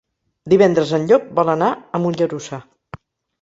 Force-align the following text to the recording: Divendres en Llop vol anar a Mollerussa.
Divendres 0.53 0.93
en 0.97 1.05
Llop 1.11 1.27
vol 1.41 1.51
anar 1.55 1.69
a 1.99 2.03
Mollerussa. 2.07 2.61